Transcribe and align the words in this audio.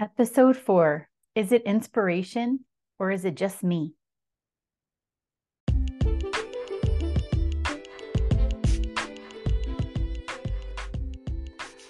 Episode 0.00 0.56
four 0.56 1.08
Is 1.36 1.52
it 1.52 1.62
inspiration 1.62 2.64
or 2.98 3.12
is 3.12 3.24
it 3.24 3.36
just 3.36 3.62
me? 3.62 3.94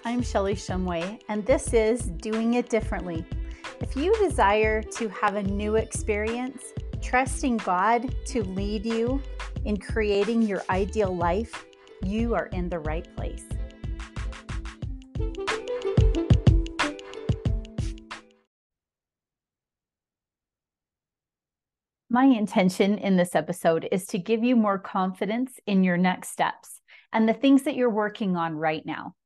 I'm 0.05 0.21
Shelly 0.21 0.55
Shumway, 0.55 1.19
and 1.31 1.47
this 1.47 1.73
is 1.73 2.03
Doing 2.03 2.55
It 2.55 2.69
Differently. 2.69 3.25
If 3.81 3.97
you 3.97 4.15
desire 4.19 4.83
to 4.83 5.09
have 5.09 5.37
a 5.37 5.43
new 5.43 5.77
experience, 5.77 6.75
trusting 7.01 7.57
God 7.57 8.15
to 8.27 8.45
lead 8.45 8.85
you 8.85 9.23
in 9.65 9.79
creating 9.79 10.43
your 10.43 10.63
ideal 10.69 11.17
life, 11.17 11.65
you 12.05 12.35
are 12.35 12.49
in 12.49 12.69
the 12.69 12.81
right 12.81 13.09
place. 13.17 13.47
My 22.15 22.27
intention 22.27 22.99
in 22.99 23.17
this 23.17 23.35
episode 23.35 23.89
is 23.91 24.07
to 24.07 24.21
give 24.21 24.45
you 24.45 24.55
more 24.55 24.79
confidence 24.79 25.59
in 25.67 25.83
your 25.83 25.97
next 25.97 26.29
steps 26.29 26.81
and 27.13 27.29
the 27.29 27.35
things 27.35 27.65
that 27.65 27.75
you're 27.75 27.91
working 27.91 28.37
on 28.37 28.55
right 28.55 28.87
now. 28.87 29.17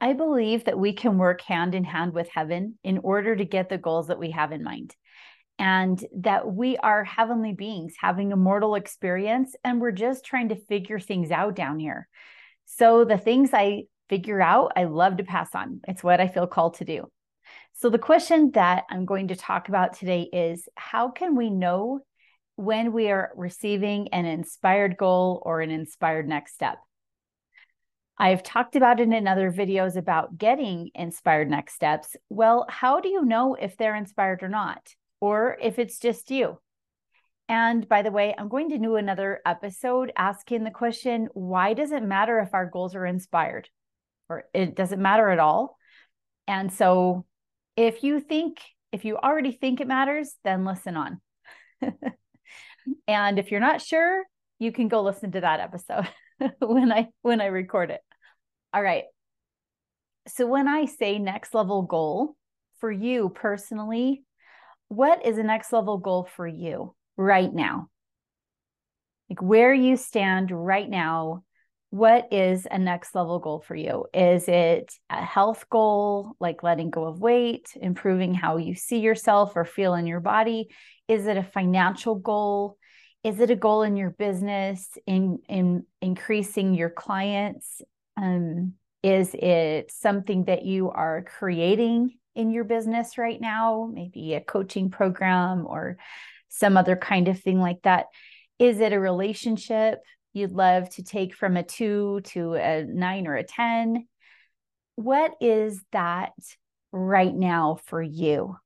I 0.00 0.12
believe 0.12 0.66
that 0.66 0.78
we 0.78 0.92
can 0.92 1.18
work 1.18 1.40
hand 1.40 1.74
in 1.74 1.82
hand 1.82 2.12
with 2.12 2.28
heaven 2.32 2.78
in 2.84 2.98
order 2.98 3.34
to 3.34 3.44
get 3.44 3.68
the 3.68 3.78
goals 3.78 4.06
that 4.06 4.20
we 4.20 4.30
have 4.30 4.52
in 4.52 4.62
mind. 4.62 4.94
And 5.58 6.00
that 6.18 6.46
we 6.46 6.76
are 6.76 7.02
heavenly 7.02 7.52
beings 7.52 7.94
having 7.98 8.32
a 8.32 8.36
mortal 8.36 8.76
experience, 8.76 9.56
and 9.64 9.80
we're 9.80 9.90
just 9.90 10.24
trying 10.24 10.50
to 10.50 10.66
figure 10.66 11.00
things 11.00 11.32
out 11.32 11.56
down 11.56 11.80
here. 11.80 12.06
So, 12.64 13.04
the 13.04 13.18
things 13.18 13.50
I 13.52 13.86
figure 14.08 14.40
out, 14.40 14.70
I 14.76 14.84
love 14.84 15.16
to 15.16 15.24
pass 15.24 15.52
on. 15.52 15.80
It's 15.88 16.04
what 16.04 16.20
I 16.20 16.28
feel 16.28 16.46
called 16.46 16.74
to 16.74 16.84
do. 16.84 17.10
So, 17.74 17.90
the 17.90 17.98
question 17.98 18.50
that 18.52 18.84
I'm 18.90 19.04
going 19.04 19.28
to 19.28 19.36
talk 19.36 19.68
about 19.68 19.94
today 19.94 20.22
is 20.32 20.68
how 20.76 21.10
can 21.10 21.36
we 21.36 21.50
know 21.50 22.00
when 22.56 22.92
we 22.92 23.10
are 23.10 23.32
receiving 23.34 24.08
an 24.08 24.26
inspired 24.26 24.96
goal 24.96 25.42
or 25.44 25.60
an 25.60 25.70
inspired 25.70 26.28
next 26.28 26.54
step? 26.54 26.78
I've 28.16 28.44
talked 28.44 28.76
about 28.76 29.00
it 29.00 29.08
in 29.08 29.26
other 29.26 29.50
videos 29.50 29.96
about 29.96 30.38
getting 30.38 30.90
inspired 30.94 31.50
next 31.50 31.74
steps. 31.74 32.16
Well, 32.28 32.64
how 32.68 33.00
do 33.00 33.08
you 33.08 33.24
know 33.24 33.54
if 33.54 33.76
they're 33.76 33.96
inspired 33.96 34.42
or 34.42 34.48
not, 34.48 34.94
or 35.20 35.58
if 35.60 35.80
it's 35.80 35.98
just 35.98 36.30
you? 36.30 36.60
And 37.48 37.88
by 37.88 38.02
the 38.02 38.12
way, 38.12 38.34
I'm 38.36 38.48
going 38.48 38.70
to 38.70 38.78
do 38.78 38.96
another 38.96 39.40
episode 39.44 40.12
asking 40.16 40.64
the 40.64 40.70
question 40.70 41.28
why 41.34 41.74
does 41.74 41.92
it 41.92 42.02
matter 42.02 42.38
if 42.38 42.54
our 42.54 42.66
goals 42.66 42.94
are 42.94 43.04
inspired? 43.04 43.68
Or 44.28 44.44
it 44.54 44.74
doesn't 44.74 45.02
matter 45.02 45.28
at 45.28 45.38
all. 45.38 45.76
And 46.46 46.72
so 46.72 47.26
if 47.76 48.02
you 48.02 48.20
think, 48.20 48.60
if 48.92 49.04
you 49.04 49.16
already 49.16 49.52
think 49.52 49.80
it 49.80 49.88
matters, 49.88 50.34
then 50.44 50.64
listen 50.64 50.96
on. 50.96 51.20
and 53.08 53.38
if 53.38 53.50
you're 53.50 53.60
not 53.60 53.82
sure, 53.82 54.24
you 54.58 54.72
can 54.72 54.88
go 54.88 55.02
listen 55.02 55.32
to 55.32 55.40
that 55.40 55.60
episode 55.60 56.08
when 56.60 56.92
I 56.92 57.08
when 57.22 57.40
I 57.40 57.46
record 57.46 57.90
it. 57.90 58.00
All 58.72 58.82
right. 58.82 59.04
So 60.28 60.46
when 60.46 60.68
I 60.68 60.86
say 60.86 61.18
next 61.18 61.54
level 61.54 61.82
goal 61.82 62.36
for 62.80 62.90
you 62.90 63.28
personally, 63.28 64.24
what 64.88 65.24
is 65.26 65.38
a 65.38 65.42
next 65.42 65.72
level 65.72 65.98
goal 65.98 66.28
for 66.36 66.46
you 66.46 66.94
right 67.16 67.52
now? 67.52 67.88
Like 69.28 69.42
where 69.42 69.74
you 69.74 69.96
stand 69.96 70.50
right 70.50 70.88
now 70.88 71.44
what 71.94 72.32
is 72.32 72.66
a 72.68 72.76
next 72.76 73.14
level 73.14 73.38
goal 73.38 73.60
for 73.60 73.76
you? 73.76 74.06
Is 74.12 74.48
it 74.48 74.92
a 75.10 75.24
health 75.24 75.70
goal, 75.70 76.32
like 76.40 76.64
letting 76.64 76.90
go 76.90 77.04
of 77.04 77.20
weight, 77.20 77.68
improving 77.80 78.34
how 78.34 78.56
you 78.56 78.74
see 78.74 78.98
yourself 78.98 79.52
or 79.54 79.64
feel 79.64 79.94
in 79.94 80.04
your 80.04 80.18
body? 80.18 80.70
Is 81.06 81.28
it 81.28 81.36
a 81.36 81.44
financial 81.44 82.16
goal? 82.16 82.78
Is 83.22 83.38
it 83.38 83.52
a 83.52 83.54
goal 83.54 83.82
in 83.84 83.96
your 83.96 84.10
business 84.10 84.88
in 85.06 85.38
in 85.48 85.84
increasing 86.02 86.74
your 86.74 86.90
clients? 86.90 87.80
Um, 88.16 88.72
is 89.04 89.32
it 89.32 89.92
something 89.92 90.46
that 90.46 90.64
you 90.64 90.90
are 90.90 91.22
creating 91.22 92.18
in 92.34 92.50
your 92.50 92.64
business 92.64 93.18
right 93.18 93.40
now? 93.40 93.88
Maybe 93.92 94.34
a 94.34 94.40
coaching 94.40 94.90
program 94.90 95.64
or 95.64 95.98
some 96.48 96.76
other 96.76 96.96
kind 96.96 97.28
of 97.28 97.38
thing 97.38 97.60
like 97.60 97.82
that. 97.82 98.06
Is 98.58 98.80
it 98.80 98.92
a 98.92 98.98
relationship? 98.98 100.00
You'd 100.34 100.52
love 100.52 100.90
to 100.90 101.02
take 101.02 101.34
from 101.34 101.56
a 101.56 101.62
two 101.62 102.20
to 102.24 102.54
a 102.54 102.84
nine 102.84 103.26
or 103.26 103.36
a 103.36 103.44
10. 103.44 104.06
What 104.96 105.32
is 105.40 105.82
that 105.92 106.32
right 106.92 107.34
now 107.34 107.78
for 107.86 108.02
you? 108.02 108.56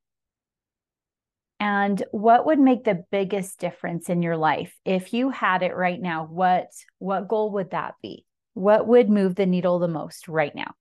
And 1.60 2.02
what 2.12 2.46
would 2.46 2.58
make 2.58 2.84
the 2.84 3.04
biggest 3.10 3.58
difference 3.58 4.08
in 4.08 4.22
your 4.22 4.36
life? 4.36 4.74
If 4.84 5.12
you 5.12 5.30
had 5.30 5.62
it 5.62 5.74
right 5.74 6.00
now, 6.00 6.24
what 6.24 6.68
what 6.98 7.28
goal 7.28 7.52
would 7.52 7.70
that 7.72 7.94
be? 8.02 8.24
What 8.54 8.86
would 8.86 9.10
move 9.10 9.34
the 9.34 9.46
needle 9.46 9.78
the 9.78 9.88
most 9.88 10.28
right 10.28 10.54
now? 10.54 10.72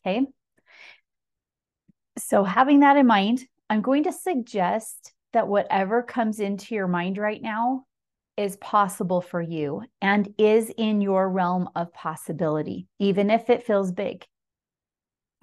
Okay? 0.00 0.26
So 2.18 2.44
having 2.44 2.80
that 2.80 2.96
in 2.96 3.06
mind, 3.06 3.44
I'm 3.68 3.82
going 3.82 4.04
to 4.04 4.12
suggest 4.12 5.12
that 5.32 5.48
whatever 5.48 6.02
comes 6.02 6.40
into 6.40 6.74
your 6.74 6.88
mind 6.88 7.18
right 7.18 7.42
now 7.42 7.84
is 8.36 8.56
possible 8.56 9.20
for 9.20 9.40
you 9.40 9.82
and 10.00 10.32
is 10.38 10.72
in 10.76 11.00
your 11.00 11.28
realm 11.28 11.68
of 11.74 11.92
possibility, 11.92 12.86
even 12.98 13.30
if 13.30 13.48
it 13.48 13.64
feels 13.64 13.92
big. 13.92 14.24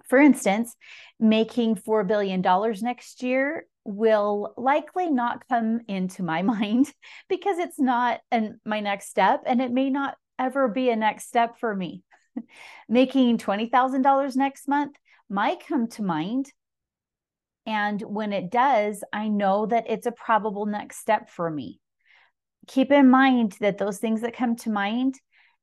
For 0.06 0.20
instance, 0.20 0.76
making 1.20 1.76
$4 1.76 2.06
billion 2.08 2.42
next 2.82 3.24
year 3.24 3.66
will 3.86 4.54
likely 4.58 5.10
not 5.10 5.48
come 5.48 5.82
into 5.88 6.24
my 6.24 6.42
mind 6.54 6.92
because 7.30 7.58
it's 7.58 7.80
not 7.80 8.20
an, 8.32 8.60
my 8.66 8.80
next 8.80 9.10
step 9.10 9.44
and 9.46 9.62
it 9.62 9.72
may 9.72 9.90
not 9.90 10.16
ever 10.38 10.68
be 10.68 10.90
a 10.90 10.96
next 10.96 11.28
step 11.28 11.60
for 11.60 11.76
me. 11.76 12.04
making 12.90 13.38
$20,000 13.38 14.36
next 14.36 14.68
month 14.68 14.96
might 15.30 15.66
come 15.68 15.88
to 15.88 16.04
mind. 16.04 16.52
And 17.66 18.02
when 18.02 18.34
it 18.34 18.52
does, 18.52 19.04
I 19.14 19.30
know 19.30 19.68
that 19.68 19.86
it's 19.88 20.06
a 20.06 20.12
probable 20.12 20.66
next 20.66 20.98
step 20.98 21.30
for 21.30 21.50
me 21.50 21.80
keep 22.68 22.92
in 22.92 23.10
mind 23.10 23.56
that 23.60 23.78
those 23.78 23.98
things 23.98 24.22
that 24.22 24.36
come 24.36 24.56
to 24.58 24.70
mind, 24.70 25.20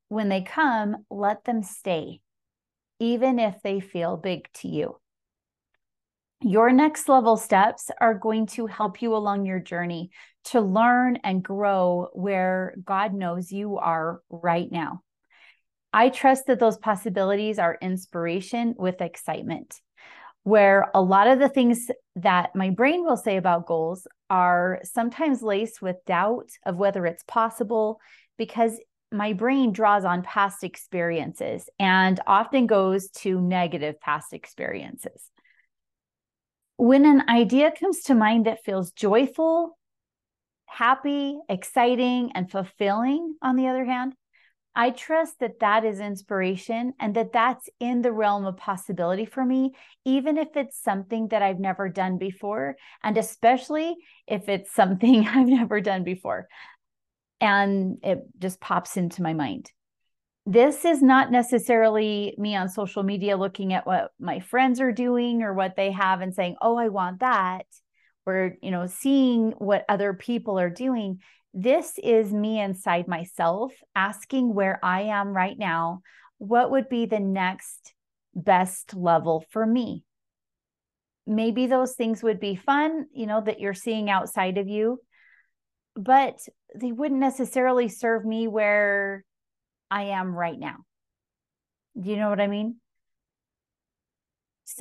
when 0.09 0.29
they 0.29 0.43
come, 0.43 0.97
let 1.11 1.45
them 1.45 1.63
stay, 1.63 2.21
even 2.99 3.39
if 3.39 3.63
they 3.63 3.81
feel 3.81 4.17
big 4.17 4.49
to 4.55 4.69
you. 4.69 4.97
Your 6.43 6.73
next 6.73 7.09
level 7.09 7.37
steps 7.37 7.91
are 8.01 8.15
going 8.15 8.47
to 8.49 8.67
help 8.67 9.03
you 9.03 9.15
along 9.15 9.45
your 9.45 9.61
journey 9.61 10.11
to 10.45 10.61
learn 10.61 11.17
and 11.23 11.43
grow 11.43 12.09
where 12.15 12.75
God 12.83 13.13
knows 13.13 13.53
you 13.53 13.77
are 13.77 14.23
right 14.31 14.71
now. 14.71 15.03
I 15.93 16.09
trust 16.09 16.47
that 16.47 16.59
those 16.59 16.79
possibilities 16.79 17.59
are 17.59 17.77
inspiration 17.81 18.75
with 18.79 19.03
excitement 19.03 19.81
where 20.43 20.91
a 20.95 21.03
lot 21.03 21.29
of 21.29 21.39
the 21.39 21.49
things 21.49 21.91
that 22.17 22.55
my 22.57 22.71
brain 22.71 23.05
will 23.05 23.17
say 23.17 23.37
about 23.37 23.67
goals 23.67 24.07
are 24.31 24.81
sometimes 24.85 25.43
laced 25.43 25.83
with 25.83 26.05
doubt 26.07 26.51
of 26.65 26.77
whether 26.77 27.05
it's 27.05 27.25
possible 27.25 28.01
because 28.39 28.79
my 29.13 29.33
brain 29.33 29.73
draws 29.73 30.05
on 30.05 30.23
past 30.23 30.63
experiences 30.63 31.69
and 31.79 32.21
often 32.27 32.67
goes 32.67 33.11
to 33.11 33.41
negative 33.41 34.01
past 34.01 34.33
experiences. 34.33 35.31
When 36.77 37.05
an 37.05 37.29
idea 37.29 37.73
comes 37.73 38.03
to 38.05 38.15
mind 38.15 38.47
that 38.47 38.65
feels 38.65 38.93
joyful, 38.93 39.77
happy, 40.67 41.39
exciting, 41.49 42.31
and 42.35 42.51
fulfilling, 42.51 43.35
on 43.43 43.57
the 43.57 43.67
other 43.67 43.85
hand, 43.85 44.15
I 44.75 44.91
trust 44.91 45.41
that 45.41 45.61
that 45.61 45.85
is 45.85 45.99
inspiration 45.99 46.95
and 47.01 47.15
that 47.17 47.33
that's 47.33 47.69
in 47.81 48.03
the 48.03 48.13
realm 48.13 48.47
of 48.47 48.57
possibility 48.57 49.25
for 49.25 49.45
me, 49.45 49.75
even 50.05 50.39
if 50.39 50.57
it's 50.57 50.81
something 50.81 51.29
that 51.29 51.43
I've 51.43 51.59
never 51.59 51.89
done 51.89 52.19
before, 52.19 52.77
and 53.03 53.19
especially 53.19 53.97
if 54.29 54.49
it's 54.49 54.73
something 54.73 55.27
I've 55.29 55.49
never 55.49 55.81
done 55.81 56.05
before. 56.05 56.49
And 57.41 57.99
it 58.03 58.21
just 58.39 58.61
pops 58.61 58.97
into 58.97 59.23
my 59.23 59.35
mind. 59.35 59.71
This 60.47 60.85
is 60.85 61.03
not 61.03 61.31
necessarily 61.31 62.35
me 62.39 62.55
on 62.55 62.69
social 62.69 63.03
media 63.03 63.37
looking 63.37 63.73
at 63.73 63.87
what 63.87 64.11
my 64.19 64.41
friends 64.41 64.81
are 64.81 64.93
doing 64.93 65.43
or 65.43 65.53
what 65.53 65.77
they 65.77 65.91
have 65.91 66.21
and 66.21 66.35
saying, 66.35 66.57
oh, 66.63 66.77
I 66.77 66.89
want 66.89 67.21
that. 67.21 67.67
Or, 68.27 68.57
you 68.63 68.71
know, 68.71 68.87
seeing 68.87 69.53
what 69.53 69.85
other 69.89 70.15
people 70.15 70.59
are 70.59 70.71
doing 70.71 71.21
this 71.53 71.99
is 72.03 72.33
me 72.33 72.61
inside 72.61 73.09
myself 73.09 73.73
asking 73.95 74.55
where 74.55 74.79
I 74.83 75.03
am 75.03 75.29
right 75.29 75.59
now. 75.59 76.03
What 76.39 76.71
would 76.71 76.89
be 76.89 77.07
the 77.07 77.21
next 77.21 77.93
best 78.35 78.95
level 78.95 79.45
for 79.51 79.67
me? 79.67 80.05
Maybe 81.27 81.67
those 81.67 81.95
things 81.95 82.23
would 82.23 82.41
be 82.41 82.57
fun, 82.57 83.07
you 83.13 83.27
know, 83.27 83.41
that 83.41 83.61
you're 83.61 83.75
seeing 83.75 84.09
outside 84.09 84.59
of 84.59 84.69
you, 84.69 85.01
but 85.95 86.39
they 86.75 86.93
wouldn't 86.93 87.21
necessarily 87.21 87.89
serve 87.89 88.25
me 88.25 88.49
where 88.49 89.25
I 89.91 90.05
am 90.05 90.35
right 90.35 90.59
now. 90.59 90.77
Do 92.01 92.11
you 92.11 92.17
know 92.17 92.31
what 92.31 92.41
I 92.41 92.47
mean? 92.47 92.77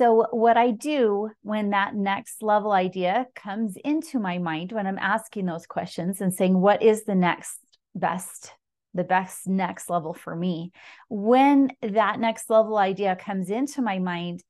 So, 0.00 0.24
what 0.30 0.56
I 0.56 0.70
do 0.70 1.28
when 1.42 1.70
that 1.70 1.94
next 1.94 2.42
level 2.42 2.72
idea 2.72 3.26
comes 3.34 3.76
into 3.84 4.18
my 4.18 4.38
mind, 4.38 4.72
when 4.72 4.86
I'm 4.86 4.96
asking 4.96 5.44
those 5.44 5.66
questions 5.66 6.22
and 6.22 6.32
saying, 6.32 6.58
What 6.58 6.82
is 6.82 7.04
the 7.04 7.14
next 7.14 7.58
best, 7.94 8.54
the 8.94 9.04
best 9.04 9.46
next 9.46 9.90
level 9.90 10.14
for 10.14 10.34
me? 10.34 10.72
When 11.10 11.68
that 11.82 12.18
next 12.18 12.48
level 12.48 12.78
idea 12.78 13.14
comes 13.14 13.50
into 13.50 13.82
my 13.82 13.98
mind, 13.98 14.42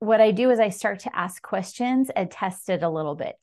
what 0.00 0.20
I 0.20 0.32
do 0.32 0.50
is 0.50 0.58
I 0.58 0.70
start 0.70 0.98
to 1.00 1.16
ask 1.16 1.40
questions 1.40 2.10
and 2.10 2.28
test 2.28 2.68
it 2.68 2.82
a 2.82 2.90
little 2.90 3.14
bit 3.14 3.36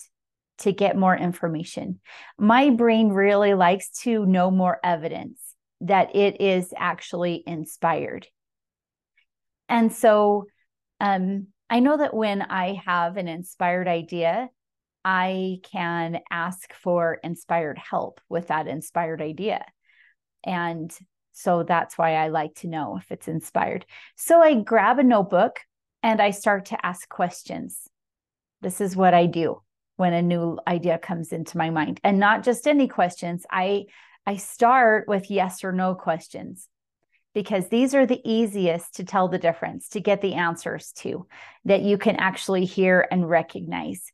to 0.57 0.73
get 0.73 0.97
more 0.97 1.15
information. 1.15 2.01
My 2.37 2.71
brain 2.71 3.07
really 3.07 3.53
likes 3.53 3.89
to 4.01 4.25
know 4.25 4.51
more 4.51 4.81
evidence 4.83 5.39
that 5.79 6.13
it 6.13 6.41
is 6.41 6.73
actually 6.75 7.41
inspired. 7.47 8.27
And 9.69 9.93
so 9.93 10.47
um, 10.99 11.47
I 11.69 11.79
know 11.79 11.97
that 11.97 12.13
when 12.13 12.41
I 12.41 12.81
have 12.85 13.17
an 13.17 13.27
inspired 13.27 13.87
idea, 13.87 14.49
I 15.05 15.59
can 15.63 16.19
ask 16.29 16.73
for 16.73 17.19
inspired 17.23 17.77
help 17.77 18.19
with 18.27 18.47
that 18.47 18.67
inspired 18.67 19.21
idea. 19.21 19.65
And 20.43 20.95
so 21.31 21.63
that's 21.63 21.97
why 21.97 22.15
I 22.15 22.27
like 22.29 22.55
to 22.55 22.67
know 22.67 22.97
if 22.97 23.11
it's 23.11 23.27
inspired. 23.27 23.85
So 24.15 24.41
I 24.41 24.55
grab 24.55 24.99
a 24.99 25.03
notebook 25.03 25.61
and 26.03 26.21
I 26.21 26.31
start 26.31 26.65
to 26.65 26.85
ask 26.85 27.07
questions. 27.07 27.87
This 28.61 28.81
is 28.81 28.95
what 28.95 29.13
I 29.13 29.25
do 29.25 29.61
when 29.95 30.13
a 30.13 30.21
new 30.21 30.59
idea 30.67 30.97
comes 30.97 31.31
into 31.33 31.57
my 31.57 31.69
mind 31.69 31.99
and 32.03 32.19
not 32.19 32.43
just 32.43 32.67
any 32.67 32.87
questions. 32.87 33.45
I 33.51 33.85
I 34.25 34.35
start 34.35 35.07
with 35.07 35.31
yes 35.31 35.63
or 35.63 35.71
no 35.71 35.95
questions 35.95 36.68
because 37.39 37.69
these 37.69 37.95
are 37.95 38.05
the 38.05 38.19
easiest 38.25 38.95
to 38.95 39.05
tell 39.05 39.29
the 39.29 39.37
difference, 39.37 39.87
to 39.87 40.01
get 40.01 40.19
the 40.19 40.33
answers 40.33 40.91
to 40.91 41.25
that 41.63 41.83
you 41.83 41.97
can 41.97 42.17
actually 42.17 42.65
hear 42.65 43.07
and 43.09 43.29
recognize. 43.29 44.11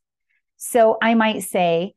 So 0.58 0.96
I 1.02 1.14
might 1.14 1.42
say, 1.42 1.94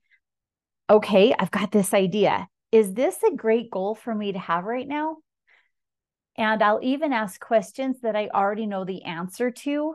okay, 0.89 1.35
I've 1.37 1.51
got 1.51 1.71
this 1.71 1.93
idea. 1.93 2.47
Is 2.71 2.95
this 2.95 3.21
a 3.21 3.35
great 3.35 3.69
goal 3.69 3.93
for 3.93 4.15
me 4.15 4.31
to 4.31 4.39
have 4.39 4.63
right 4.63 4.87
now? 4.87 5.17
And 6.35 6.63
I'll 6.63 6.79
even 6.81 7.13
ask 7.13 7.39
questions 7.39 8.01
that 8.01 8.15
I 8.15 8.29
already 8.29 8.65
know 8.65 8.83
the 8.83 9.03
answer 9.03 9.51
to 9.51 9.93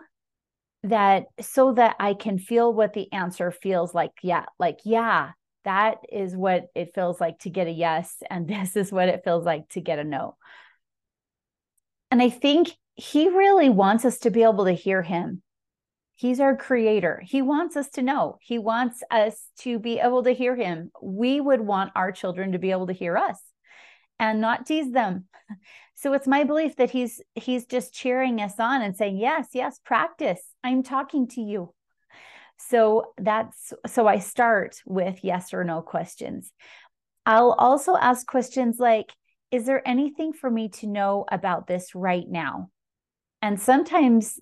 that 0.84 1.24
so 1.40 1.72
that 1.72 1.96
I 1.98 2.14
can 2.14 2.38
feel 2.38 2.72
what 2.72 2.92
the 2.92 3.12
answer 3.12 3.50
feels 3.50 3.92
like. 3.92 4.12
Yeah, 4.22 4.44
like, 4.60 4.78
yeah, 4.84 5.32
that 5.64 5.96
is 6.12 6.36
what 6.36 6.66
it 6.76 6.94
feels 6.94 7.20
like 7.20 7.40
to 7.40 7.50
get 7.50 7.66
a 7.66 7.72
yes. 7.72 8.14
And 8.30 8.46
this 8.48 8.76
is 8.76 8.92
what 8.92 9.08
it 9.08 9.22
feels 9.24 9.44
like 9.44 9.68
to 9.70 9.80
get 9.80 9.98
a 9.98 10.04
no. 10.04 10.36
And 12.14 12.22
I 12.22 12.30
think 12.30 12.70
he 12.94 13.28
really 13.28 13.68
wants 13.68 14.04
us 14.04 14.18
to 14.18 14.30
be 14.30 14.44
able 14.44 14.66
to 14.66 14.72
hear 14.72 15.02
him. 15.02 15.42
He's 16.14 16.38
our 16.38 16.56
creator. 16.56 17.20
He 17.26 17.42
wants 17.42 17.76
us 17.76 17.88
to 17.94 18.02
know. 18.02 18.38
He 18.40 18.56
wants 18.56 19.02
us 19.10 19.48
to 19.62 19.80
be 19.80 19.98
able 19.98 20.22
to 20.22 20.30
hear 20.30 20.54
him. 20.54 20.92
We 21.02 21.40
would 21.40 21.60
want 21.60 21.90
our 21.96 22.12
children 22.12 22.52
to 22.52 22.60
be 22.60 22.70
able 22.70 22.86
to 22.86 22.92
hear 22.92 23.16
us 23.16 23.40
and 24.20 24.40
not 24.40 24.64
tease 24.64 24.92
them. 24.92 25.24
So 25.96 26.12
it's 26.12 26.26
my 26.26 26.44
belief 26.44 26.76
that 26.76 26.90
he's 26.90 27.20
he's 27.34 27.66
just 27.66 27.94
cheering 27.94 28.40
us 28.40 28.58
on 28.58 28.82
and 28.82 28.96
saying, 28.96 29.16
"Yes, 29.16 29.50
yes, 29.54 29.78
practice. 29.84 30.42
I'm 30.62 30.82
talking 30.82 31.28
to 31.28 31.40
you." 31.40 31.72
So 32.58 33.12
that's 33.16 33.72
so 33.86 34.06
I 34.08 34.18
start 34.18 34.82
with 34.84 35.20
yes 35.22 35.54
or 35.54 35.62
no 35.62 35.82
questions. 35.82 36.52
I'll 37.24 37.52
also 37.52 37.96
ask 37.96 38.26
questions 38.26 38.78
like, 38.80 39.12
is 39.54 39.66
there 39.66 39.86
anything 39.86 40.32
for 40.32 40.50
me 40.50 40.68
to 40.68 40.88
know 40.88 41.24
about 41.30 41.68
this 41.68 41.94
right 41.94 42.28
now? 42.28 42.70
And 43.40 43.60
sometimes 43.60 44.40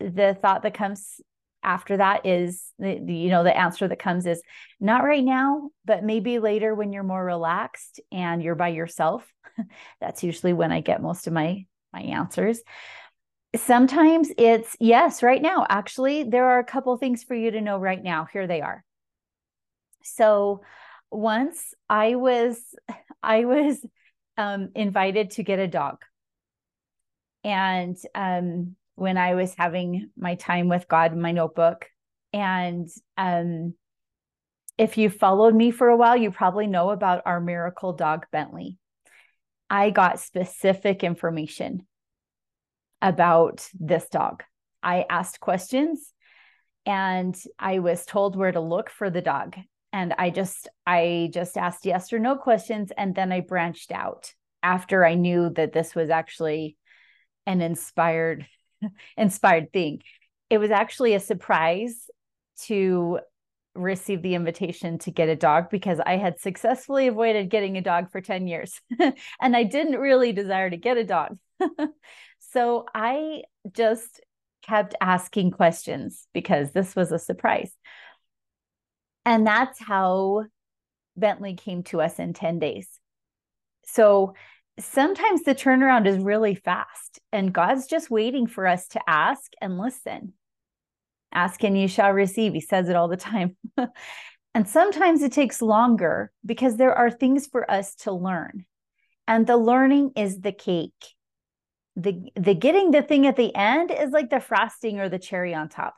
the 0.00 0.36
thought 0.40 0.64
that 0.64 0.74
comes 0.74 1.20
after 1.62 1.98
that 1.98 2.26
is 2.26 2.64
the, 2.80 2.98
the, 3.00 3.14
you 3.14 3.30
know 3.30 3.44
the 3.44 3.56
answer 3.56 3.86
that 3.86 4.00
comes 4.00 4.26
is 4.26 4.42
not 4.80 5.04
right 5.04 5.22
now 5.22 5.70
but 5.84 6.02
maybe 6.02 6.40
later 6.40 6.74
when 6.74 6.92
you're 6.92 7.04
more 7.04 7.24
relaxed 7.24 8.00
and 8.10 8.42
you're 8.42 8.56
by 8.56 8.66
yourself. 8.68 9.24
That's 10.00 10.24
usually 10.24 10.52
when 10.54 10.72
i 10.72 10.80
get 10.80 11.00
most 11.00 11.28
of 11.28 11.32
my 11.32 11.64
my 11.92 12.00
answers. 12.00 12.60
Sometimes 13.54 14.32
it's 14.38 14.74
yes 14.80 15.22
right 15.22 15.40
now. 15.40 15.64
Actually 15.68 16.24
there 16.24 16.46
are 16.46 16.58
a 16.58 16.64
couple 16.64 16.96
things 16.96 17.22
for 17.22 17.36
you 17.36 17.52
to 17.52 17.60
know 17.60 17.78
right 17.78 18.02
now. 18.02 18.26
Here 18.32 18.48
they 18.48 18.60
are. 18.60 18.82
So 20.02 20.62
once 21.12 21.74
i 21.88 22.16
was 22.16 22.58
i 23.22 23.44
was 23.44 23.78
um, 24.42 24.70
invited 24.74 25.30
to 25.32 25.42
get 25.44 25.60
a 25.60 25.68
dog. 25.68 25.98
And 27.44 27.96
um, 28.14 28.76
when 28.96 29.16
I 29.16 29.34
was 29.34 29.54
having 29.54 30.10
my 30.16 30.34
time 30.34 30.68
with 30.68 30.88
God 30.88 31.12
in 31.12 31.20
my 31.20 31.32
notebook, 31.32 31.86
and 32.32 32.88
um, 33.16 33.74
if 34.78 34.98
you 34.98 35.10
followed 35.10 35.54
me 35.54 35.70
for 35.70 35.88
a 35.88 35.96
while, 35.96 36.16
you 36.16 36.30
probably 36.30 36.66
know 36.66 36.90
about 36.90 37.22
our 37.24 37.40
miracle 37.40 37.92
dog, 37.92 38.26
Bentley. 38.32 38.78
I 39.70 39.90
got 39.90 40.20
specific 40.20 41.04
information 41.04 41.86
about 43.00 43.68
this 43.78 44.08
dog. 44.08 44.42
I 44.82 45.06
asked 45.08 45.40
questions 45.40 46.12
and 46.84 47.36
I 47.58 47.78
was 47.78 48.04
told 48.04 48.36
where 48.36 48.52
to 48.52 48.60
look 48.60 48.90
for 48.90 49.08
the 49.08 49.22
dog 49.22 49.56
and 49.92 50.14
i 50.18 50.30
just 50.30 50.68
i 50.86 51.30
just 51.32 51.56
asked 51.56 51.84
yes 51.84 52.12
or 52.12 52.18
no 52.18 52.36
questions 52.36 52.90
and 52.96 53.14
then 53.14 53.32
i 53.32 53.40
branched 53.40 53.92
out 53.92 54.32
after 54.62 55.04
i 55.04 55.14
knew 55.14 55.50
that 55.50 55.72
this 55.72 55.94
was 55.94 56.10
actually 56.10 56.76
an 57.46 57.60
inspired 57.60 58.46
inspired 59.16 59.72
thing. 59.72 60.02
It 60.50 60.58
was 60.58 60.70
actually 60.70 61.14
a 61.14 61.20
surprise 61.20 62.10
to 62.64 63.20
receive 63.74 64.20
the 64.20 64.34
invitation 64.34 64.98
to 64.98 65.10
get 65.10 65.30
a 65.30 65.34
dog 65.34 65.70
because 65.70 65.98
i 66.04 66.18
had 66.18 66.38
successfully 66.38 67.06
avoided 67.06 67.48
getting 67.48 67.78
a 67.78 67.80
dog 67.80 68.12
for 68.12 68.20
10 68.20 68.46
years 68.46 68.78
and 69.40 69.56
i 69.56 69.62
didn't 69.62 69.98
really 69.98 70.30
desire 70.32 70.68
to 70.68 70.76
get 70.76 70.96
a 70.96 71.04
dog. 71.04 71.38
So 72.54 72.84
i 72.94 73.44
just 73.72 74.20
kept 74.60 74.94
asking 75.00 75.52
questions 75.52 76.26
because 76.34 76.72
this 76.72 76.94
was 76.94 77.12
a 77.12 77.18
surprise 77.18 77.72
and 79.24 79.46
that's 79.46 79.78
how 79.80 80.44
Bentley 81.16 81.54
came 81.54 81.82
to 81.84 82.00
us 82.00 82.18
in 82.18 82.32
10 82.32 82.58
days. 82.58 82.88
So 83.84 84.34
sometimes 84.78 85.42
the 85.42 85.54
turnaround 85.54 86.06
is 86.06 86.18
really 86.18 86.54
fast, 86.54 87.20
and 87.32 87.52
God's 87.52 87.86
just 87.86 88.10
waiting 88.10 88.46
for 88.46 88.66
us 88.66 88.88
to 88.88 89.00
ask 89.06 89.52
and 89.60 89.78
listen. 89.78 90.34
Ask 91.32 91.64
and 91.64 91.78
you 91.78 91.88
shall 91.88 92.12
receive. 92.12 92.52
He 92.52 92.60
says 92.60 92.88
it 92.88 92.96
all 92.96 93.08
the 93.08 93.16
time. 93.16 93.56
and 94.54 94.68
sometimes 94.68 95.22
it 95.22 95.32
takes 95.32 95.62
longer 95.62 96.30
because 96.44 96.76
there 96.76 96.94
are 96.94 97.10
things 97.10 97.46
for 97.46 97.70
us 97.70 97.94
to 97.96 98.12
learn. 98.12 98.66
And 99.26 99.46
the 99.46 99.56
learning 99.56 100.12
is 100.16 100.40
the 100.40 100.52
cake. 100.52 101.14
The, 101.96 102.30
the 102.36 102.54
getting 102.54 102.90
the 102.90 103.02
thing 103.02 103.26
at 103.26 103.36
the 103.36 103.54
end 103.54 103.90
is 103.90 104.10
like 104.10 104.30
the 104.30 104.40
frosting 104.40 104.98
or 104.98 105.08
the 105.08 105.18
cherry 105.18 105.54
on 105.54 105.68
top. 105.68 105.94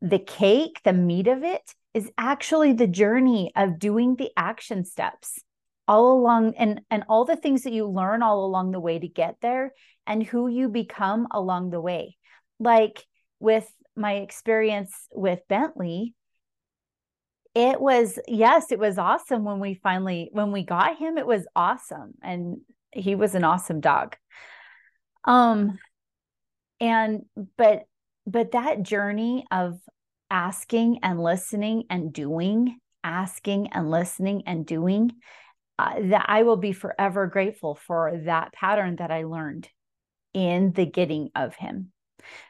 The 0.00 0.18
cake, 0.18 0.80
the 0.84 0.92
meat 0.92 1.26
of 1.26 1.42
it, 1.42 1.74
is 1.94 2.10
actually 2.18 2.72
the 2.72 2.86
journey 2.86 3.50
of 3.56 3.78
doing 3.78 4.16
the 4.16 4.30
action 4.36 4.84
steps 4.84 5.38
all 5.86 6.12
along 6.12 6.54
and 6.56 6.82
and 6.90 7.02
all 7.08 7.24
the 7.24 7.36
things 7.36 7.62
that 7.62 7.72
you 7.72 7.86
learn 7.86 8.22
all 8.22 8.44
along 8.44 8.70
the 8.70 8.80
way 8.80 8.98
to 8.98 9.08
get 9.08 9.36
there 9.40 9.72
and 10.06 10.22
who 10.22 10.48
you 10.48 10.68
become 10.68 11.26
along 11.32 11.70
the 11.70 11.80
way. 11.80 12.16
Like 12.60 13.04
with 13.40 13.68
my 13.96 14.14
experience 14.16 14.92
with 15.12 15.40
bentley 15.48 16.14
it 17.54 17.80
was 17.80 18.18
yes 18.28 18.70
it 18.70 18.78
was 18.78 18.98
awesome 18.98 19.44
when 19.44 19.58
we 19.58 19.74
finally 19.74 20.28
when 20.32 20.52
we 20.52 20.62
got 20.62 20.96
him 20.98 21.18
it 21.18 21.26
was 21.26 21.46
awesome 21.56 22.12
and 22.22 22.58
he 22.92 23.14
was 23.14 23.34
an 23.34 23.44
awesome 23.44 23.80
dog. 23.80 24.14
Um 25.24 25.78
and 26.80 27.22
but 27.56 27.84
but 28.26 28.52
that 28.52 28.82
journey 28.82 29.46
of 29.50 29.80
asking 30.30 31.00
and 31.02 31.22
listening 31.22 31.84
and 31.90 32.12
doing, 32.12 32.78
asking 33.04 33.68
and 33.72 33.90
listening 33.90 34.42
and 34.46 34.66
doing, 34.66 35.12
uh, 35.78 35.94
that 36.00 36.26
I 36.28 36.42
will 36.42 36.56
be 36.56 36.72
forever 36.72 37.26
grateful 37.26 37.74
for 37.74 38.20
that 38.24 38.52
pattern 38.52 38.96
that 38.96 39.10
I 39.10 39.24
learned 39.24 39.68
in 40.34 40.72
the 40.72 40.86
getting 40.86 41.30
of 41.34 41.54
Him. 41.54 41.92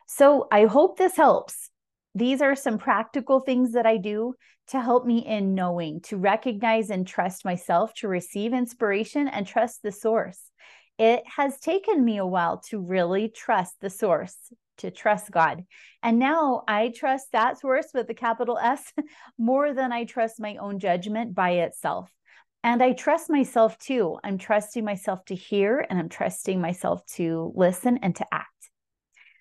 So 0.07 0.49
I 0.51 0.65
hope 0.65 0.97
this 0.99 1.17
helps. 1.17 1.71
These 2.15 2.41
are 2.41 2.57
some 2.57 2.79
practical 2.79 3.41
things 3.41 3.73
that 3.73 3.87
I 3.87 3.99
do 3.99 4.35
to 4.69 4.81
help 4.81 5.07
me 5.07 5.19
in 5.19 5.55
knowing, 5.55 6.01
to 6.03 6.17
recognize 6.17 6.91
and 6.91 7.07
trust 7.07 7.45
myself, 7.45 7.95
to 7.95 8.09
receive 8.09 8.53
inspiration 8.53 9.29
and 9.29 9.47
trust 9.47 9.83
the 9.83 9.93
source. 9.93 10.41
It 10.99 11.23
has 11.37 11.61
taken 11.61 12.05
me 12.05 12.19
a 12.19 12.27
while 12.27 12.61
to 12.71 12.81
really 12.81 13.29
trust 13.29 13.75
the 13.81 13.91
source, 13.91 14.37
to 14.79 14.91
trust 14.91 15.31
God. 15.31 15.65
And 16.03 16.19
now 16.19 16.63
I 16.67 16.93
trust 16.95 17.33
that 17.33 17.61
source 17.61 17.89
with 17.95 18.09
a 18.11 18.15
capital 18.15 18.59
S 18.63 18.93
more 19.39 19.73
than 19.73 19.93
I 19.93 20.05
trust 20.05 20.41
my 20.41 20.57
own 20.57 20.79
judgment 20.79 21.35
by 21.35 21.51
itself. 21.51 22.11
And 22.65 22.83
I 22.83 22.93
trust 22.93 23.31
myself 23.31 23.79
too. 23.79 24.19
I'm 24.25 24.39
trusting 24.39 24.85
myself 24.85 25.25
to 25.27 25.35
hear 25.35 25.87
and 25.89 25.99
I'm 25.99 26.09
trusting 26.09 26.61
myself 26.61 27.05
to 27.15 27.53
listen 27.55 27.99
and 28.03 28.17
to 28.17 28.27
act. 28.33 28.71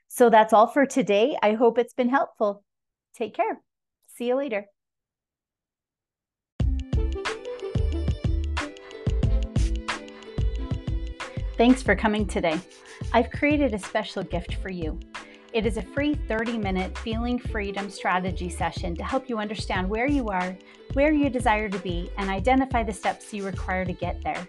So 0.08 0.30
that's 0.30 0.54
all 0.54 0.68
for 0.68 0.86
today. 0.86 1.38
I 1.42 1.54
hope 1.54 1.78
it's 1.78 1.94
been 1.94 2.10
helpful. 2.10 2.64
Take 3.16 3.36
care. 3.36 3.60
See 4.16 4.28
you 4.28 4.36
later. 4.36 4.68
Thanks 11.58 11.82
for 11.82 11.96
coming 11.96 12.28
today. 12.28 12.60
I've 13.14 13.32
created 13.32 13.74
a 13.74 13.80
special 13.80 14.24
gift 14.24 14.56
for 14.56 14.70
you. 14.70 15.00
It 15.58 15.66
is 15.66 15.78
a 15.78 15.82
free 15.82 16.14
30 16.14 16.60
minute 16.60 16.96
feeling 17.00 17.40
freedom 17.40 17.90
strategy 17.90 18.48
session 18.48 18.96
to 18.96 19.04
help 19.04 19.28
you 19.28 19.40
understand 19.40 19.90
where 19.90 20.08
you 20.08 20.28
are, 20.28 20.56
where 20.94 21.12
you 21.12 21.32
desire 21.32 21.68
to 21.68 21.80
be, 21.80 22.12
and 22.20 22.30
identify 22.30 22.84
the 22.84 22.94
steps 22.94 23.34
you 23.34 23.44
require 23.44 23.84
to 23.84 23.92
get 23.92 24.22
there. 24.22 24.48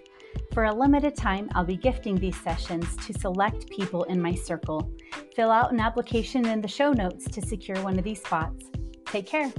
For 0.53 0.65
a 0.65 0.75
limited 0.75 1.17
time, 1.17 1.49
I'll 1.55 1.65
be 1.65 1.79
gifting 1.79 2.17
these 2.17 2.39
sessions 2.43 2.95
to 3.07 3.19
select 3.19 3.71
people 3.71 4.05
in 4.05 4.21
my 4.21 4.35
circle. 4.35 4.93
Fill 5.35 5.51
out 5.51 5.73
an 5.73 5.81
application 5.81 6.45
in 6.45 6.61
the 6.61 6.69
show 6.69 6.93
notes 6.93 7.25
to 7.31 7.41
secure 7.41 7.81
one 7.83 7.99
of 7.99 8.05
these 8.05 8.21
spots. 8.21 8.67
Take 9.07 9.25
care. 9.25 9.51